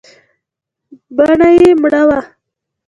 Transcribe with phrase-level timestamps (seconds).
[1.15, 2.19] بڼه يې مړه وه.